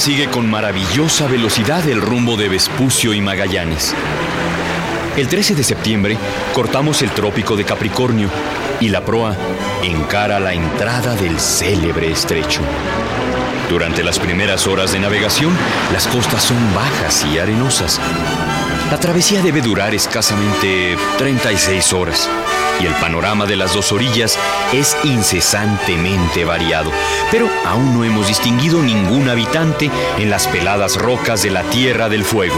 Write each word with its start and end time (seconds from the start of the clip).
Sigue 0.00 0.28
con 0.28 0.48
maravillosa 0.48 1.26
velocidad 1.26 1.86
el 1.86 2.00
rumbo 2.00 2.38
de 2.38 2.48
Vespucio 2.48 3.12
y 3.12 3.20
Magallanes. 3.20 3.94
El 5.16 5.26
13 5.26 5.54
de 5.54 5.64
septiembre 5.64 6.16
cortamos 6.54 7.02
el 7.02 7.10
trópico 7.10 7.56
de 7.56 7.64
Capricornio 7.64 8.28
y 8.80 8.88
la 8.88 9.04
proa 9.04 9.36
encara 9.82 10.38
la 10.38 10.54
entrada 10.54 11.14
del 11.16 11.40
célebre 11.40 12.12
estrecho. 12.12 12.60
Durante 13.68 14.04
las 14.04 14.18
primeras 14.18 14.66
horas 14.66 14.92
de 14.92 15.00
navegación, 15.00 15.52
las 15.92 16.06
costas 16.06 16.44
son 16.44 16.58
bajas 16.74 17.26
y 17.32 17.38
arenosas. 17.38 18.00
La 18.90 18.98
travesía 18.98 19.42
debe 19.42 19.60
durar 19.60 19.94
escasamente 19.94 20.96
36 21.18 21.92
horas 21.92 22.28
y 22.80 22.86
el 22.86 22.94
panorama 22.94 23.46
de 23.46 23.56
las 23.56 23.74
dos 23.74 23.92
orillas 23.92 24.38
es 24.72 24.96
incesantemente 25.04 26.44
variado, 26.44 26.90
pero 27.30 27.48
aún 27.66 27.94
no 27.94 28.04
hemos 28.04 28.28
distinguido 28.28 28.80
ningún 28.80 29.28
habitante 29.28 29.90
en 30.18 30.30
las 30.30 30.46
peladas 30.46 30.96
rocas 30.96 31.42
de 31.42 31.50
la 31.50 31.62
Tierra 31.64 32.08
del 32.08 32.24
Fuego. 32.24 32.56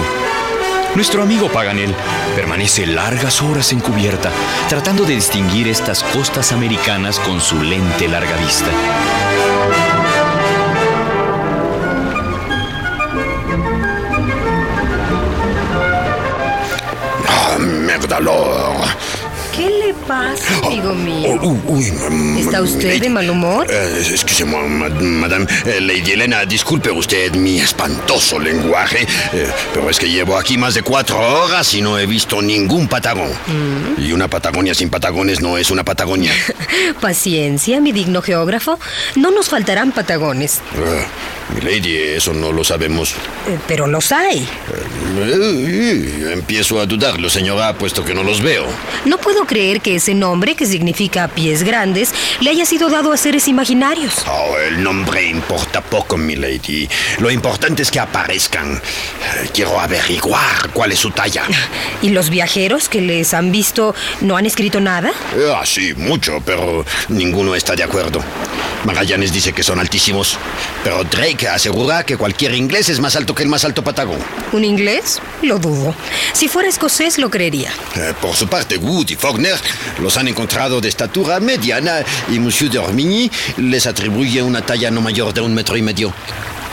Nuestro 0.95 1.23
amigo 1.23 1.49
Paganel 1.49 1.95
permanece 2.37 2.87
largas 2.87 3.41
horas 3.41 3.73
en 3.73 3.81
cubierta, 3.81 4.31
tratando 4.69 5.05
de 5.05 5.15
distinguir 5.15 5.67
estas 5.69 6.05
costas 6.05 6.53
americanas 6.53 7.19
con 7.19 7.41
su 7.41 7.63
lente 7.63 8.09
larga 8.09 8.37
vista. 8.37 8.71
Ah, 17.27 17.57
merde 17.59 18.15
alors. 18.15 18.87
¿Qué 19.57 19.82
le 19.93 20.07
pasa, 20.07 20.67
amigo 20.67 20.95
mío? 20.95 21.39
Oh, 21.43 21.49
uh, 21.49 21.61
uy, 21.77 21.91
mm, 21.91 22.39
¿Está 22.39 22.63
usted 22.63 22.89
Lady- 22.89 23.01
de 23.01 23.11
mal 23.11 23.29
humor? 23.29 23.67
Eh, 23.71 24.07
excusez-moi, 24.11 24.67
ma- 24.69 24.89
madame. 24.89 25.47
Eh, 25.67 25.81
Lady 25.81 26.13
Elena, 26.13 26.45
disculpe 26.45 26.91
usted 26.91 27.33
mi 27.35 27.61
espantoso 27.61 28.39
lenguaje, 28.39 29.07
eh, 29.33 29.49
pero 29.75 29.91
es 29.91 29.99
que 29.99 30.09
llevo 30.09 30.37
aquí 30.39 30.57
más 30.57 30.75
de 30.75 30.83
cuatro 30.83 31.19
horas 31.19 31.75
y 31.75 31.83
no 31.83 31.99
he 31.99 32.07
visto 32.07 32.41
ningún 32.41 32.89
patagón. 32.89 33.31
Mm. 33.47 34.03
Y 34.03 34.13
una 34.13 34.29
Patagonia 34.29 34.75
sin 34.75 34.89
patagones 34.89 35.41
no 35.41 35.59
es 35.59 35.71
una 35.71 35.85
Patagonia. 35.85 36.33
Paciencia, 37.01 37.81
mi 37.81 37.93
digno 37.93 38.23
geógrafo. 38.23 38.79
No 39.17 39.31
nos 39.31 39.49
faltarán 39.49 39.93
patagones, 39.93 40.61
mi 41.55 41.61
lady, 41.61 41.97
eso 41.97 42.33
no 42.33 42.51
lo 42.53 42.65
sabemos. 42.65 43.11
eh, 43.49 43.59
pero 43.69 43.87
los 43.87 44.11
hay. 44.13 44.49
Empiezo 46.33 46.81
a 46.81 46.87
dudarlo, 46.87 47.29
señora, 47.29 47.75
puesto 47.75 48.05
que 48.05 48.15
no 48.15 48.23
los 48.23 48.41
veo. 48.41 48.65
No 49.05 49.19
puedo 49.19 49.45
creer 49.45 49.81
que 49.83 49.97
ese 49.97 50.15
nombre, 50.15 50.55
que 50.55 50.67
significa 50.67 51.29
pies 51.29 51.63
grandes, 51.63 52.11
le 52.41 52.51
haya 52.51 52.65
sido 52.65 52.89
dado 52.89 53.13
a 53.13 53.17
seres 53.17 53.49
imaginarios. 53.49 54.15
Oh, 54.27 54.57
el 54.59 54.83
nombre 54.83 55.25
importa 55.27 55.81
poco, 55.81 56.17
mi 56.17 56.37
lady. 56.37 56.89
Lo 57.19 57.31
importante 57.31 57.83
es 57.83 57.91
que 57.91 58.01
aparezcan. 58.01 58.75
Eh, 58.77 59.49
Quiero 59.53 59.79
averiguar 59.81 60.71
cuál 60.73 60.93
es 60.93 60.99
su 60.99 61.11
talla. 61.11 61.45
¿Y 62.03 62.11
los 62.11 62.31
viajeros 62.31 62.89
que 62.89 63.01
les 63.01 63.35
han 63.35 63.53
visto 63.53 63.95
no 64.21 64.37
han 64.37 64.47
escrito 64.47 64.81
nada? 64.81 65.11
Eh, 65.37 65.53
Ah, 65.55 65.67
sí, 65.67 65.93
mucho, 65.95 66.41
pero 66.47 66.85
ninguno 67.09 67.55
está 67.55 67.75
de 67.75 67.83
acuerdo. 67.83 68.23
Magallanes 68.85 69.33
dice 69.33 69.53
que 69.53 69.63
son 69.63 69.79
altísimos, 69.79 70.39
pero 70.83 71.05
Drake 71.05 71.47
asegura 71.47 72.05
que 72.05 72.17
cualquier 72.17 72.55
inglés 72.55 72.89
es 72.89 72.99
más 72.99 73.15
alto 73.15 73.33
que 73.35 73.43
el 73.45 73.49
más 73.49 73.65
alto 73.65 73.85
patagón. 73.85 74.19
¿Un 74.53 74.65
inglés? 74.65 75.21
Lo 75.43 75.59
dudo. 75.59 75.95
Si 76.33 76.49
fuera 76.49 76.69
escocés, 76.69 77.19
lo 77.19 77.31
creería. 77.31 77.71
Eh, 77.97 78.13
por 78.21 78.35
su 78.35 78.49
parte, 78.49 78.79
Wood 78.79 79.11
y 79.11 79.15
Faulkner 79.17 79.55
los 79.99 80.17
han 80.17 80.29
encontrado 80.29 80.81
de 80.81 80.89
estatura 80.89 81.41
mediana 81.41 82.05
y 82.31 82.39
Monsieur 82.39 82.71
de 82.71 82.79
Ormigny 82.79 83.31
les 83.59 83.87
atribuye 83.87 84.43
una 84.43 84.65
talla 84.65 84.91
no 84.91 85.01
mayor 85.01 85.33
de 85.33 85.41
un 85.41 85.55
metro 85.55 85.77
y 85.77 85.83
medio. 85.83 86.13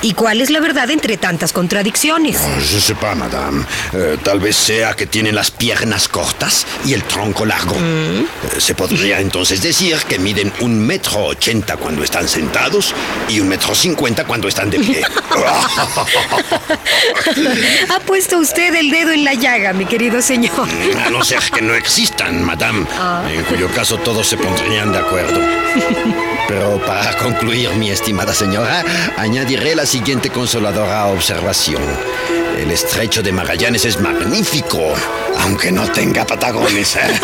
¿Y 0.02 0.14
cuál 0.14 0.40
es 0.42 0.50
la 0.50 0.62
verdad 0.62 0.90
entre 0.92 1.18
tantas 1.18 1.52
contradicciones? 1.52 2.38
Sais 2.62 2.94
pas, 3.00 3.18
madame. 3.18 3.66
Eh, 3.94 4.18
tal 4.24 4.40
vez 4.40 4.56
sea 4.56 4.94
que 4.94 5.08
tienen 5.08 5.36
las 5.36 5.52
piernas 5.52 6.08
cortas 6.08 6.66
y 6.86 6.94
el 6.94 7.04
tronco 7.04 7.46
largo. 7.46 7.76
Eh, 7.76 8.26
se 8.59 8.76
podría 8.76 9.20
entonces 9.20 9.62
decir 9.62 9.98
que 10.08 10.18
miden 10.18 10.54
un 10.62 10.80
metro 10.80 11.26
ochenta 11.26 11.76
cuando 11.76 12.02
están 12.04 12.30
sentados 12.30 12.94
y 13.28 13.42
un 13.42 13.50
metro 13.50 13.76
cincuenta 13.76 14.24
cuando 14.26 14.48
están 14.48 14.70
de 14.70 14.80
pie. 14.80 15.02
Ha 17.90 18.00
puesto 18.02 18.38
usted 18.38 18.76
el 18.76 18.92
dedo 18.92 19.12
en 19.12 19.24
la 19.24 19.34
llaga, 19.34 19.74
mi 19.74 19.86
querido 19.86 20.22
señor. 20.22 20.68
A 21.06 21.09
no 21.09 21.24
ser 21.24 21.40
que 21.54 21.62
no 21.62 21.74
existan, 21.74 22.44
madame, 22.44 22.86
en 23.32 23.44
cuyo 23.44 23.68
caso 23.70 23.98
todos 23.98 24.28
se 24.28 24.38
pondrían 24.38 24.92
de 24.92 25.00
acuerdo. 25.00 25.40
Pero 26.50 26.84
para 26.84 27.16
concluir, 27.16 27.70
mi 27.76 27.92
estimada 27.92 28.34
señora, 28.34 28.84
añadiré 29.18 29.76
la 29.76 29.86
siguiente 29.86 30.32
consoladora 30.32 31.06
observación. 31.06 31.84
El 32.58 32.72
estrecho 32.72 33.22
de 33.22 33.32
Magallanes 33.32 33.86
es 33.86 34.02
magnífico, 34.02 34.96
aunque 35.42 35.72
no 35.72 35.88
tenga 35.92 36.26
patagones. 36.26 36.96
¿eh? 36.96 37.20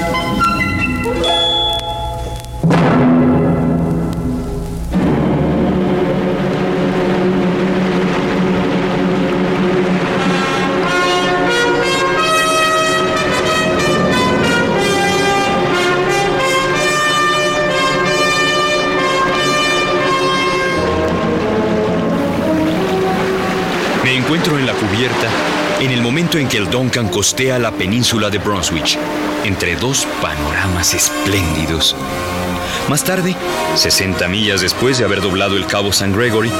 en 25.80 25.90
el 25.90 26.02
momento 26.02 26.38
en 26.38 26.48
que 26.48 26.56
el 26.56 26.70
Duncan 26.70 27.08
costea 27.08 27.58
la 27.58 27.72
península 27.72 28.30
de 28.30 28.38
Brunswick, 28.38 28.98
entre 29.44 29.76
dos 29.76 30.06
panoramas 30.20 30.94
espléndidos. 30.94 31.96
Más 32.88 33.02
tarde, 33.02 33.34
60 33.76 34.28
millas 34.28 34.60
después 34.60 34.98
de 34.98 35.04
haber 35.04 35.20
doblado 35.20 35.56
el 35.56 35.66
cabo 35.66 35.92
San 35.92 36.12
Gregory, 36.12 36.50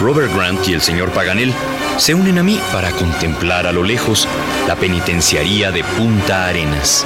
Robert 0.00 0.34
Grant 0.34 0.66
y 0.68 0.74
el 0.74 0.82
señor 0.82 1.10
Paganel 1.10 1.52
se 1.98 2.14
unen 2.14 2.38
a 2.38 2.42
mí 2.42 2.60
para 2.72 2.90
contemplar 2.92 3.66
a 3.66 3.72
lo 3.72 3.82
lejos 3.82 4.28
la 4.66 4.76
penitenciaría 4.76 5.70
de 5.70 5.84
Punta 5.84 6.46
Arenas. 6.46 7.04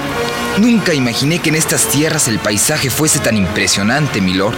Nunca 0.58 0.94
imaginé 0.94 1.38
que 1.38 1.50
en 1.50 1.56
estas 1.56 1.86
tierras 1.86 2.26
el 2.28 2.38
paisaje 2.38 2.90
fuese 2.90 3.18
tan 3.18 3.36
impresionante, 3.36 4.20
milord. 4.20 4.54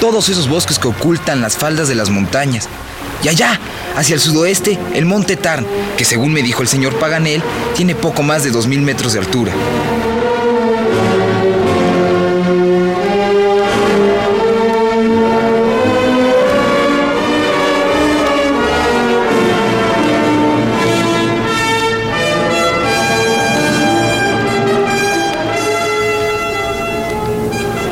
Todos 0.00 0.28
esos 0.28 0.48
bosques 0.48 0.78
que 0.78 0.88
ocultan 0.88 1.40
las 1.40 1.56
faldas 1.56 1.88
de 1.88 1.94
las 1.94 2.10
montañas. 2.10 2.68
Y 3.24 3.28
allá, 3.28 3.58
hacia 3.96 4.14
el 4.14 4.20
sudoeste, 4.20 4.78
el 4.92 5.06
monte 5.06 5.36
Tarn, 5.36 5.66
que 5.96 6.04
según 6.04 6.30
me 6.30 6.42
dijo 6.42 6.60
el 6.60 6.68
señor 6.68 6.98
Paganel, 6.98 7.42
tiene 7.74 7.94
poco 7.94 8.22
más 8.22 8.44
de 8.44 8.52
2.000 8.52 8.80
metros 8.82 9.14
de 9.14 9.18
altura. 9.18 9.54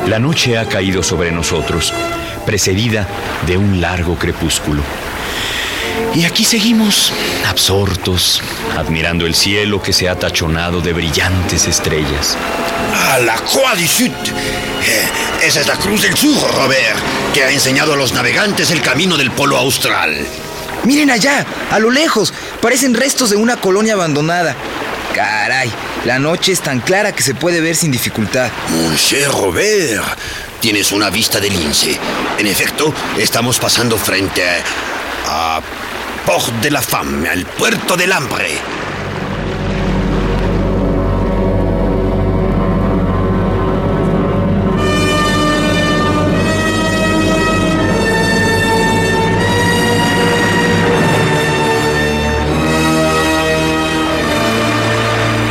La 0.07 0.19
noche 0.19 0.59
ha 0.59 0.65
caído 0.69 1.01
sobre 1.01 1.31
nosotros, 1.31 1.91
precedida 2.45 3.07
de 3.47 3.57
un 3.57 3.81
largo 3.81 4.15
crepúsculo. 4.15 4.83
Y 6.15 6.25
aquí 6.25 6.45
seguimos, 6.45 7.11
absortos, 7.47 8.39
admirando 8.77 9.25
el 9.25 9.33
cielo 9.33 9.81
que 9.81 9.93
se 9.93 10.07
ha 10.07 10.15
tachonado 10.15 10.79
de 10.79 10.93
brillantes 10.93 11.65
estrellas. 11.67 12.37
¡Ah, 12.93 13.17
la 13.19 13.35
Croix 13.35 13.75
du 13.75 13.87
Sud! 13.87 14.11
Eh, 14.11 15.07
esa 15.43 15.61
es 15.61 15.67
la 15.67 15.75
Cruz 15.75 16.03
del 16.03 16.15
Sur, 16.15 16.37
Robert, 16.55 16.99
que 17.33 17.43
ha 17.43 17.49
enseñado 17.49 17.93
a 17.93 17.95
los 17.95 18.13
navegantes 18.13 18.69
el 18.69 18.81
camino 18.81 19.17
del 19.17 19.31
Polo 19.31 19.57
Austral. 19.57 20.15
Miren 20.83 21.09
allá, 21.09 21.47
a 21.71 21.79
lo 21.79 21.89
lejos, 21.89 22.31
parecen 22.61 22.93
restos 22.93 23.31
de 23.31 23.35
una 23.35 23.57
colonia 23.57 23.93
abandonada. 23.93 24.55
Caray, 25.15 25.71
la 26.05 26.19
noche 26.19 26.51
es 26.51 26.61
tan 26.61 26.79
clara 26.79 27.11
que 27.11 27.23
se 27.23 27.33
puede 27.33 27.59
ver 27.59 27.75
sin 27.75 27.91
dificultad. 27.91 28.51
Mon 28.69 28.95
cher 28.97 29.31
Robert, 29.31 30.03
tienes 30.59 30.91
una 30.91 31.09
vista 31.09 31.39
de 31.39 31.49
lince. 31.49 31.97
En 32.37 32.45
efecto, 32.45 32.93
estamos 33.17 33.57
pasando 33.57 33.97
frente 33.97 34.43
a, 34.47 35.57
a 35.57 35.61
Port 36.25 36.53
de 36.61 36.71
la 36.71 36.81
Femme, 36.81 37.27
al 37.27 37.45
puerto 37.45 37.97
del 37.97 38.13
hambre. 38.13 38.47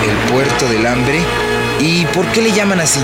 El 0.03 0.33
puerto 0.33 0.69
del 0.69 0.87
hambre. 0.87 1.21
¿Y 1.81 2.07
por 2.07 2.27
qué 2.33 2.41
le 2.41 2.53
llaman 2.53 2.81
así? 2.81 3.01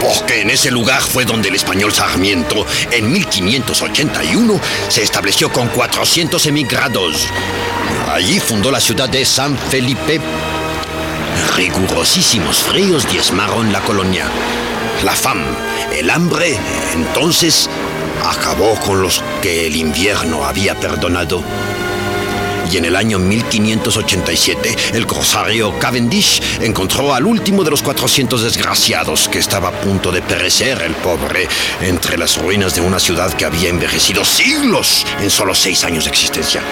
Porque 0.00 0.42
en 0.42 0.50
ese 0.50 0.70
lugar 0.70 1.00
fue 1.02 1.24
donde 1.24 1.48
el 1.48 1.54
español 1.54 1.92
Sarmiento, 1.92 2.66
en 2.90 3.10
1581, 3.10 4.60
se 4.88 5.02
estableció 5.02 5.50
con 5.50 5.68
400 5.68 6.46
emigrados. 6.46 7.26
Allí 8.08 8.38
fundó 8.40 8.70
la 8.70 8.80
ciudad 8.80 9.08
de 9.08 9.24
San 9.24 9.56
Felipe. 9.56 10.20
Rigurosísimos 11.56 12.58
fríos 12.58 13.08
diezmaron 13.10 13.72
la 13.72 13.80
colonia. 13.80 14.26
La 15.02 15.12
fam, 15.12 15.44
el 15.92 16.10
hambre, 16.10 16.56
entonces, 16.94 17.68
acabó 18.24 18.74
con 18.80 19.02
los 19.02 19.22
que 19.42 19.66
el 19.66 19.76
invierno 19.76 20.44
había 20.44 20.78
perdonado. 20.78 21.42
Y 22.70 22.76
en 22.76 22.84
el 22.84 22.96
año 22.96 23.18
1587, 23.18 24.76
el 24.94 25.06
corsario 25.06 25.78
Cavendish 25.78 26.42
encontró 26.60 27.14
al 27.14 27.26
último 27.26 27.64
de 27.64 27.70
los 27.70 27.82
400 27.82 28.42
desgraciados 28.42 29.28
que 29.28 29.38
estaba 29.38 29.68
a 29.68 29.80
punto 29.80 30.10
de 30.10 30.22
perecer, 30.22 30.82
el 30.82 30.94
pobre, 30.94 31.48
entre 31.80 32.16
las 32.16 32.36
ruinas 32.38 32.74
de 32.74 32.80
una 32.80 32.98
ciudad 32.98 33.32
que 33.34 33.44
había 33.44 33.68
envejecido 33.68 34.24
siglos 34.24 35.06
en 35.20 35.30
solo 35.30 35.54
seis 35.54 35.84
años 35.84 36.04
de 36.04 36.10
existencia. 36.10 36.62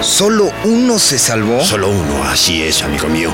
¿Solo 0.00 0.52
uno 0.64 0.98
se 0.98 1.18
salvó? 1.18 1.64
Solo 1.64 1.88
uno, 1.88 2.22
así 2.24 2.62
es, 2.62 2.82
amigo 2.82 3.08
mío. 3.08 3.32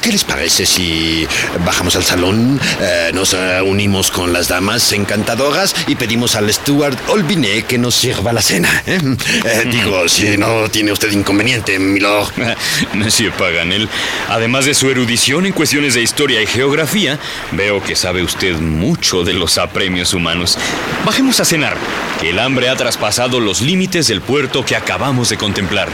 ¿Qué 0.00 0.12
les 0.12 0.24
parece 0.24 0.66
si 0.66 1.26
bajamos 1.64 1.96
al 1.96 2.04
salón, 2.04 2.60
eh, 2.80 3.10
nos 3.14 3.36
unimos 3.64 4.10
con 4.10 4.32
las 4.32 4.48
damas 4.48 4.92
encantadoras 4.92 5.74
y 5.86 5.94
pedimos 5.94 6.36
al 6.36 6.52
steward 6.52 6.96
Olbiné 7.08 7.62
que 7.62 7.78
nos 7.78 7.94
sirva 7.94 8.32
la 8.32 8.42
cena? 8.42 8.68
eh? 8.86 8.98
Eh, 9.44 9.68
digo, 9.70 10.08
si 10.08 10.36
no 10.36 10.68
tiene 10.70 10.92
usted 10.92 11.10
inconveniente, 11.12 11.78
milord. 11.78 12.28
Monsieur 12.94 13.32
Paganel, 13.32 13.88
además 14.28 14.64
de 14.64 14.74
su 14.74 14.90
erudición 14.90 15.46
en 15.46 15.52
cuestiones 15.52 15.94
de 15.94 16.02
historia 16.02 16.42
y 16.42 16.46
geografía, 16.46 17.18
veo 17.52 17.82
que 17.82 17.96
sabe 17.96 18.22
usted 18.22 18.56
mucho 18.56 19.24
de 19.24 19.34
los 19.34 19.58
apremios 19.58 20.14
humanos. 20.14 20.58
Bajemos 21.04 21.40
a 21.40 21.44
cenar, 21.44 21.76
que 22.20 22.30
el 22.30 22.38
hambre 22.38 22.68
ha 22.68 22.76
traspasado 22.76 23.40
los 23.40 23.60
límites 23.60 24.08
del 24.08 24.20
puerto 24.20 24.64
que 24.64 24.76
acabamos 24.76 25.28
de 25.28 25.36
contemplar. 25.36 25.88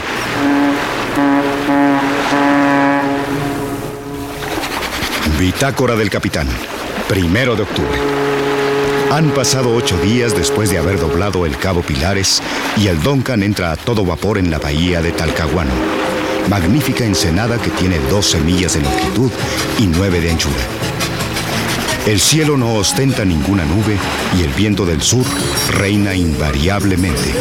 Bitácora 5.39 5.95
del 5.97 6.09
capitán, 6.09 6.47
primero 7.09 7.57
de 7.57 7.63
octubre. 7.63 7.99
Han 9.11 9.31
pasado 9.31 9.75
ocho 9.75 9.97
días 9.97 10.33
después 10.33 10.69
de 10.69 10.77
haber 10.77 10.97
doblado 10.97 11.45
el 11.45 11.57
Cabo 11.57 11.81
Pilares 11.81 12.41
y 12.77 12.87
el 12.87 13.01
Duncan 13.01 13.43
entra 13.43 13.73
a 13.73 13.75
todo 13.75 14.05
vapor 14.05 14.37
en 14.37 14.49
la 14.49 14.59
bahía 14.59 15.01
de 15.01 15.11
Talcahuano. 15.11 15.73
Magnífica 16.49 17.03
ensenada 17.03 17.57
que 17.57 17.69
tiene 17.71 17.99
12 18.09 18.39
millas 18.41 18.75
de 18.75 18.81
longitud 18.81 19.31
y 19.79 19.87
9 19.87 20.21
de 20.21 20.31
anchura. 20.31 20.63
El 22.05 22.21
cielo 22.21 22.55
no 22.55 22.75
ostenta 22.75 23.25
ninguna 23.25 23.65
nube 23.65 23.97
y 24.39 24.43
el 24.43 24.53
viento 24.53 24.85
del 24.85 25.01
sur 25.01 25.25
reina 25.71 26.15
invariablemente. 26.15 27.33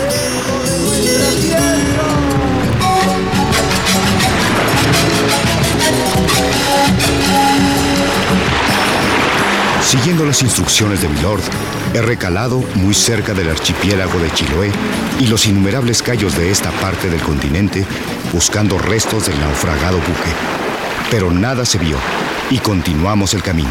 Siguiendo 9.94 10.26
las 10.26 10.42
instrucciones 10.42 11.02
de 11.02 11.08
Milord, 11.08 11.40
he 11.94 12.02
recalado 12.02 12.64
muy 12.74 12.92
cerca 12.94 13.32
del 13.32 13.48
archipiélago 13.48 14.18
de 14.18 14.28
Chiloé 14.32 14.72
y 15.20 15.28
los 15.28 15.46
innumerables 15.46 16.02
cayos 16.02 16.36
de 16.36 16.50
esta 16.50 16.72
parte 16.72 17.08
del 17.08 17.20
continente 17.20 17.86
buscando 18.32 18.76
restos 18.76 19.28
del 19.28 19.38
naufragado 19.38 19.98
buque. 19.98 20.32
Pero 21.12 21.30
nada 21.30 21.64
se 21.64 21.78
vio 21.78 21.96
y 22.50 22.58
continuamos 22.58 23.34
el 23.34 23.42
camino. 23.44 23.70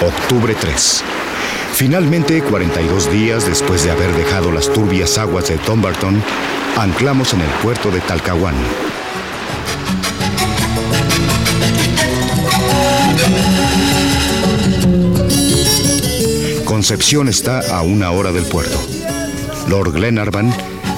Octubre 0.00 0.54
3. 0.54 1.02
Finalmente, 1.72 2.40
42 2.40 3.10
días 3.10 3.46
después 3.46 3.82
de 3.82 3.90
haber 3.90 4.12
dejado 4.12 4.52
las 4.52 4.72
turbias 4.72 5.18
aguas 5.18 5.48
de 5.48 5.56
Dumbarton, 5.56 6.22
anclamos 6.78 7.34
en 7.34 7.40
el 7.40 7.50
puerto 7.64 7.90
de 7.90 8.00
Talcahuano. 8.00 8.93
Concepción 16.94 17.28
está 17.28 17.76
a 17.76 17.82
una 17.82 18.12
hora 18.12 18.30
del 18.30 18.44
puerto. 18.44 18.78
Lord 19.66 19.94
Glenarvan 19.94 20.54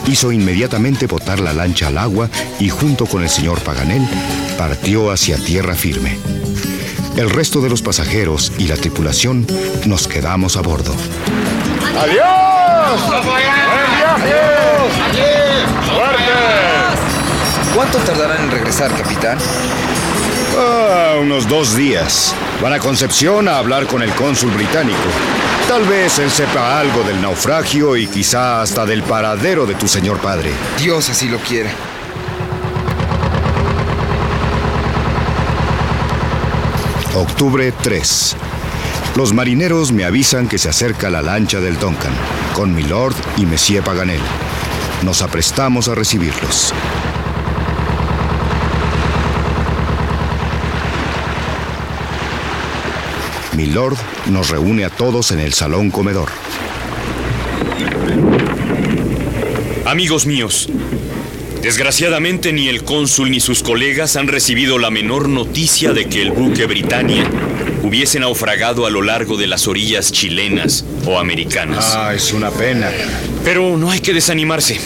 hizo 0.06 0.30
inmediatamente 0.30 1.06
botar 1.06 1.40
la 1.40 1.54
lancha 1.54 1.88
al 1.88 1.96
agua 1.96 2.28
y 2.60 2.68
junto 2.68 3.06
con 3.06 3.22
el 3.22 3.30
señor 3.30 3.62
Paganel 3.62 4.06
partió 4.58 5.10
hacia 5.10 5.38
tierra 5.38 5.74
firme. 5.74 6.18
El 7.16 7.30
resto 7.30 7.62
de 7.62 7.70
los 7.70 7.80
pasajeros 7.80 8.52
y 8.58 8.68
la 8.68 8.76
tripulación 8.76 9.46
nos 9.86 10.06
quedamos 10.06 10.58
a 10.58 10.60
bordo. 10.60 10.94
¿Cuánto 17.74 17.98
tardarán 18.00 18.44
en 18.44 18.50
regresar, 18.50 18.94
capitán? 18.94 19.38
Ah, 20.58 21.16
unos 21.20 21.46
dos 21.48 21.76
días. 21.76 22.34
Van 22.62 22.72
a 22.72 22.78
Concepción 22.78 23.46
a 23.46 23.58
hablar 23.58 23.86
con 23.86 24.02
el 24.02 24.10
cónsul 24.14 24.50
británico. 24.52 24.96
Tal 25.68 25.84
vez 25.84 26.18
él 26.18 26.30
sepa 26.30 26.80
algo 26.80 27.02
del 27.02 27.20
naufragio 27.20 27.96
y 27.96 28.06
quizá 28.06 28.62
hasta 28.62 28.86
del 28.86 29.02
paradero 29.02 29.66
de 29.66 29.74
tu 29.74 29.86
señor 29.86 30.18
padre. 30.18 30.50
Dios 30.78 31.10
así 31.10 31.28
lo 31.28 31.38
quiera. 31.38 31.70
Octubre 37.14 37.72
3. 37.82 38.36
Los 39.16 39.34
marineros 39.34 39.92
me 39.92 40.04
avisan 40.04 40.48
que 40.48 40.58
se 40.58 40.68
acerca 40.68 41.10
la 41.10 41.22
lancha 41.22 41.60
del 41.60 41.78
Duncan, 41.78 42.12
con 42.54 42.74
Milord 42.74 43.14
y 43.36 43.44
Monsieur 43.44 43.82
Paganel. 43.82 44.20
Nos 45.02 45.20
aprestamos 45.20 45.88
a 45.88 45.94
recibirlos. 45.94 46.72
Milord 53.56 53.96
nos 54.26 54.50
reúne 54.50 54.84
a 54.84 54.90
todos 54.90 55.30
en 55.30 55.40
el 55.40 55.54
salón 55.54 55.90
comedor. 55.90 56.28
Amigos 59.86 60.26
míos, 60.26 60.68
desgraciadamente 61.62 62.52
ni 62.52 62.68
el 62.68 62.84
cónsul 62.84 63.30
ni 63.30 63.40
sus 63.40 63.62
colegas 63.62 64.16
han 64.16 64.28
recibido 64.28 64.78
la 64.78 64.90
menor 64.90 65.30
noticia 65.30 65.94
de 65.94 66.06
que 66.06 66.20
el 66.20 66.32
buque 66.32 66.66
Britannia 66.66 67.24
hubiese 67.82 68.20
naufragado 68.20 68.84
a 68.84 68.90
lo 68.90 69.00
largo 69.00 69.38
de 69.38 69.46
las 69.46 69.66
orillas 69.66 70.12
chilenas 70.12 70.84
o 71.06 71.18
americanas. 71.18 71.94
Ah, 71.96 72.12
es 72.14 72.34
una 72.34 72.50
pena. 72.50 72.90
Pero 73.42 73.78
no 73.78 73.90
hay 73.90 74.00
que 74.00 74.12
desanimarse. 74.12 74.78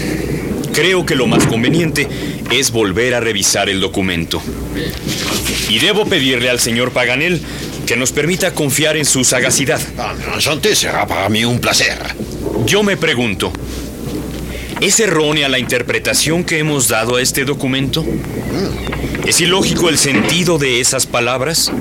creo 0.73 1.05
que 1.05 1.17
lo 1.17 1.27
más 1.27 1.45
conveniente 1.47 2.07
es 2.53 2.71
volver 2.71 3.15
a 3.15 3.21
revisar 3.21 3.69
el 3.69 3.81
documento. 3.81 4.41
Y 5.69 5.79
debo 5.79 6.05
pedirle 6.05 6.51
al 6.51 6.61
señor 6.61 6.93
Paganel 6.93 7.41
que 7.91 7.97
nos 7.97 8.13
permita 8.13 8.55
confiar 8.55 8.97
en 8.97 9.05
su 9.05 9.25
sagacidad. 9.25 9.81
Enchanté, 10.33 10.77
será 10.77 11.09
para 11.09 11.29
mí 11.29 11.45
un 11.45 11.59
placer. 11.59 11.99
Yo 12.65 12.85
me 12.85 12.97
pregunto, 12.97 13.53
¿es 14.81 15.01
errónea 15.01 15.49
la 15.49 15.59
interpretación 15.59 16.45
que 16.45 16.61
hemos 16.61 16.87
dado 16.87 17.17
a 17.17 17.21
este 17.21 17.45
documento? 17.45 18.07
¿Es 19.27 19.41
ilógico 19.41 19.89
el 19.89 19.99
sentido 19.99 20.57
de 20.57 20.81
esas 20.81 21.07
palabras? 21.07 21.73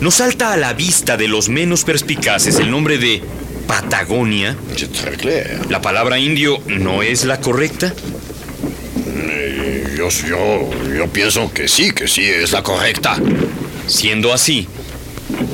¿Nos 0.00 0.16
salta 0.16 0.52
a 0.52 0.56
la 0.56 0.72
vista 0.72 1.16
de 1.16 1.28
los 1.28 1.48
menos 1.48 1.84
perspicaces 1.84 2.56
el 2.56 2.68
nombre 2.68 2.98
de 2.98 3.22
Patagonia? 3.68 4.56
¿La 5.68 5.80
palabra 5.80 6.18
indio 6.18 6.58
no 6.66 7.04
es 7.04 7.24
la 7.24 7.40
correcta? 7.40 7.94
Eh, 9.06 9.94
Yo, 9.96 10.08
yo, 10.08 10.70
yo 10.92 11.06
pienso 11.06 11.52
que 11.54 11.68
sí, 11.68 11.92
que 11.92 12.08
sí, 12.08 12.24
es 12.24 12.50
la 12.50 12.64
correcta. 12.64 13.16
Siendo 13.86 14.32
así, 14.32 14.66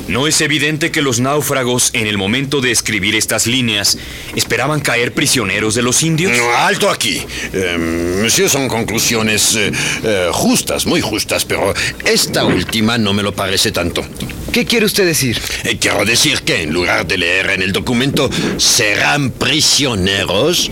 ¿no 0.07 0.27
es 0.27 0.41
evidente 0.41 0.91
que 0.91 1.01
los 1.01 1.19
náufragos 1.19 1.91
en 1.93 2.07
el 2.07 2.17
momento 2.17 2.61
de 2.61 2.71
escribir 2.71 3.15
estas 3.15 3.47
líneas 3.47 3.97
esperaban 4.35 4.79
caer 4.79 5.13
prisioneros 5.13 5.75
de 5.75 5.81
los 5.81 6.03
indios? 6.03 6.31
No, 6.37 6.55
alto 6.55 6.89
aquí. 6.89 7.21
Eh, 7.53 7.77
monsieur, 8.21 8.49
son 8.49 8.67
conclusiones 8.67 9.55
eh, 9.55 9.71
eh, 10.03 10.29
justas, 10.31 10.85
muy 10.85 11.01
justas, 11.01 11.45
pero 11.45 11.73
esta 12.05 12.45
última 12.45 12.97
no 12.97 13.13
me 13.13 13.23
lo 13.23 13.33
parece 13.33 13.71
tanto. 13.71 14.05
¿Qué 14.51 14.65
quiere 14.65 14.85
usted 14.85 15.05
decir? 15.05 15.39
Eh, 15.63 15.77
quiero 15.79 16.03
decir 16.05 16.41
que 16.41 16.63
en 16.63 16.73
lugar 16.73 17.05
de 17.05 17.17
leer 17.17 17.51
en 17.51 17.61
el 17.61 17.73
documento 17.73 18.29
serán 18.57 19.31
prisioneros, 19.31 20.71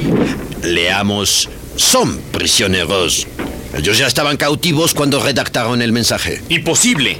leamos 0.64 1.50
son 1.76 2.18
prisioneros. 2.32 3.28
Ellos 3.78 3.98
ya 3.98 4.08
estaban 4.08 4.38
cautivos 4.38 4.94
cuando 4.94 5.22
redactaron 5.22 5.82
el 5.82 5.92
mensaje. 5.92 6.42
Imposible. 6.50 7.20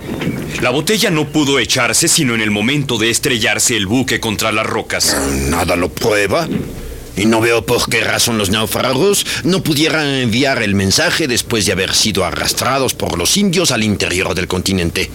La 0.62 0.70
botella 0.70 1.10
no 1.10 1.28
pudo 1.28 1.60
echarse 1.60 2.08
sino 2.08 2.34
en 2.34 2.42
el 2.42 2.50
momento 2.50 2.98
de 2.98 3.10
estrellarse 3.10 3.76
el 3.76 3.88
buque 3.88 4.20
contra 4.20 4.52
las 4.52 4.66
rocas. 4.66 5.16
Nada 5.50 5.76
lo 5.76 5.90
prueba. 5.90 6.48
Y 7.18 7.26
no 7.26 7.40
veo 7.40 7.66
por 7.66 7.90
qué 7.90 8.02
razón 8.02 8.38
los 8.38 8.50
náufragos 8.50 9.26
no 9.44 9.64
pudieran 9.64 10.08
enviar 10.08 10.62
el 10.64 10.76
mensaje 10.76 11.28
después 11.28 11.66
de 11.66 11.72
haber 11.72 11.94
sido 11.94 12.26
arrastrados 12.26 12.94
por 12.94 13.18
los 13.18 13.38
indios 13.38 13.72
al 13.72 13.84
interior 13.84 14.36
del 14.36 14.48
continente. 14.48 15.10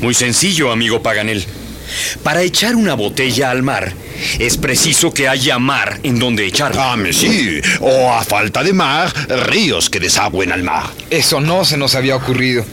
Muy 0.00 0.14
sencillo, 0.14 0.72
amigo 0.72 1.02
Paganel. 1.02 1.44
Para 2.22 2.42
echar 2.42 2.74
una 2.74 2.94
botella 2.94 3.50
al 3.50 3.62
mar, 3.62 3.92
es 4.38 4.56
preciso 4.56 5.12
que 5.12 5.28
haya 5.28 5.58
mar 5.58 6.00
en 6.02 6.18
donde 6.18 6.46
echarla. 6.46 6.92
Ah, 6.92 6.96
me 6.96 7.12
sí. 7.12 7.60
O 7.80 8.12
a 8.12 8.24
falta 8.24 8.62
de 8.62 8.72
mar, 8.72 9.12
ríos 9.46 9.90
que 9.90 10.00
desagüen 10.00 10.50
al 10.50 10.62
mar. 10.62 10.90
Eso 11.10 11.40
no 11.40 11.64
se 11.64 11.76
nos 11.76 11.94
había 11.94 12.16
ocurrido. 12.16 12.64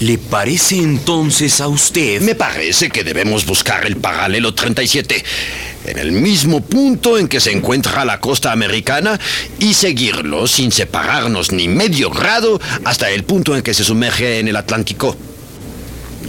¿Le 0.00 0.16
parece 0.16 0.78
entonces 0.78 1.60
a 1.60 1.68
usted? 1.68 2.22
Me 2.22 2.34
parece 2.34 2.88
que 2.88 3.04
debemos 3.04 3.44
buscar 3.44 3.84
el 3.84 3.98
paralelo 3.98 4.54
37 4.54 5.22
en 5.84 5.98
el 5.98 6.12
mismo 6.12 6.62
punto 6.62 7.18
en 7.18 7.28
que 7.28 7.38
se 7.38 7.52
encuentra 7.52 8.06
la 8.06 8.18
costa 8.18 8.50
americana 8.50 9.20
y 9.58 9.74
seguirlo 9.74 10.46
sin 10.46 10.72
separarnos 10.72 11.52
ni 11.52 11.68
medio 11.68 12.08
grado 12.08 12.58
hasta 12.86 13.10
el 13.10 13.24
punto 13.24 13.54
en 13.54 13.62
que 13.62 13.74
se 13.74 13.84
sumerge 13.84 14.38
en 14.38 14.48
el 14.48 14.56
Atlántico. 14.56 15.14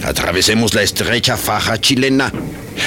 Atravesemos 0.04 0.74
la 0.74 0.82
estrecha 0.82 1.38
faja 1.38 1.80
chilena, 1.80 2.30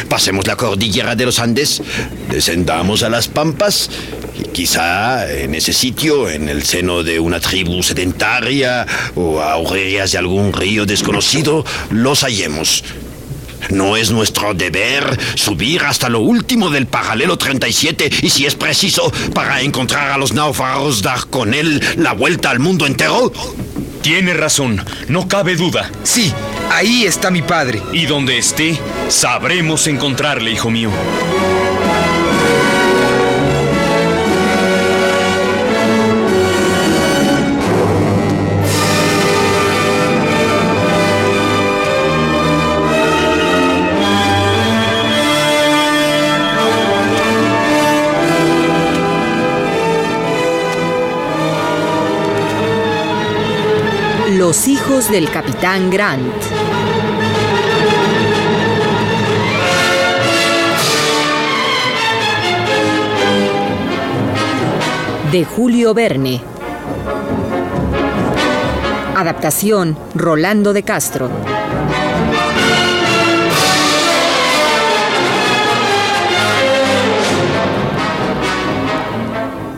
pasemos 0.10 0.48
la 0.48 0.56
cordillera 0.56 1.15
de 1.15 1.25
los 1.25 1.39
Andes, 1.39 1.82
descendamos 2.30 3.04
a 3.04 3.10
las 3.10 3.27
Pampas 3.27 3.89
y 4.38 4.44
quizá 4.50 5.32
en 5.32 5.56
ese 5.56 5.74
sitio, 5.74 6.30
en 6.30 6.50
el 6.50 6.63
seno 6.63 7.04
de 7.04 7.20
una 7.20 7.39
tribu 7.39 7.82
sedentaria 7.84 8.86
o 9.15 9.42
a 9.42 9.56
orillas 9.58 10.12
de 10.12 10.18
algún 10.18 10.54
río 10.54 10.86
desconocido, 10.86 11.65
los 11.89 12.22
hallemos. 12.22 12.84
No 13.70 13.98
es 13.98 14.12
nuestro 14.12 14.54
deber 14.54 15.18
subir 15.36 15.84
hasta 15.84 16.10
lo 16.10 16.20
último 16.20 16.70
del 16.70 16.86
paralelo 16.86 17.38
37 17.38 18.10
y 18.22 18.30
si 18.30 18.46
es 18.46 18.56
preciso 18.56 19.12
para 19.34 19.62
encontrar 19.62 20.12
a 20.12 20.18
los 20.18 20.34
náufragos 20.34 21.01
dar 21.01 21.25
con 21.27 21.54
él 21.54 21.82
la 21.98 22.13
vuelta 22.13 22.51
al 22.51 22.60
mundo 22.60 22.86
entero. 22.86 23.32
Tiene 24.01 24.34
razón, 24.36 24.84
no 25.08 25.27
cabe 25.27 25.56
duda. 25.56 25.89
Sí, 26.04 26.32
ahí 26.72 27.05
está 27.05 27.31
mi 27.31 27.41
padre. 27.41 27.81
Y 27.91 28.05
donde 28.05 28.38
esté, 28.38 28.79
sabremos 29.07 29.88
encontrarle, 29.88 30.51
hijo 30.51 30.69
mío. 30.69 30.91
Del 54.95 55.29
capitán 55.29 55.89
Grant. 55.89 56.23
De 65.33 65.43
Julio 65.43 65.93
Verne. 65.93 66.41
Adaptación 69.17 69.97
Rolando 70.15 70.71
de 70.71 70.83
Castro. 70.83 71.29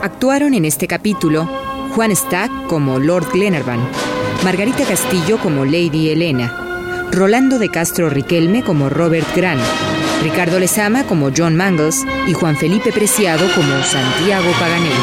Actuaron 0.04 0.54
en 0.54 0.66
este 0.66 0.88
capítulo 0.88 1.50
Juan 1.96 2.16
Stack 2.16 2.68
como 2.68 3.00
Lord 3.00 3.32
Glenarvan, 3.34 3.80
Margarita 4.44 4.84
Castillo 4.86 5.38
como 5.40 5.66
Lady 5.66 6.10
Elena, 6.10 6.54
Rolando 7.12 7.60
de 7.60 7.70
Castro 7.70 8.10
Riquelme 8.10 8.64
como 8.64 8.90
Robert 8.90 9.28
Grant, 9.36 9.62
Ricardo 10.24 10.60
Lezama 10.60 11.04
como 11.04 11.32
John 11.36 11.56
Mangles 11.56 12.06
y 12.28 12.34
Juan 12.34 12.56
Felipe 12.56 12.92
Preciado 12.92 13.48
como 13.54 13.84
Santiago 13.84 14.52
Paganel. 14.60 14.94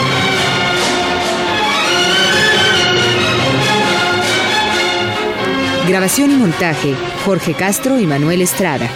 Grabación 5.89 6.31
y 6.31 6.37
montaje, 6.37 6.95
Jorge 7.27 7.53
Castro 7.53 7.99
y 7.99 8.07
Manuel 8.07 8.41
Estrada. 8.41 8.89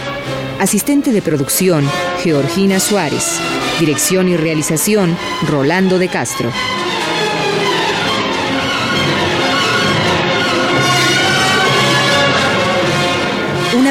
Asistente 0.59 1.11
de 1.11 1.21
producción, 1.21 1.87
Georgina 2.23 2.79
Suárez. 2.79 3.39
Dirección 3.79 4.27
y 4.27 4.35
realización, 4.35 5.15
Rolando 5.47 5.99
de 5.99 6.07
Castro. 6.07 6.51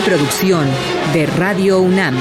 producción 0.08 0.66
de 1.12 1.26
Radio 1.26 1.80
UNAM. 1.80 2.16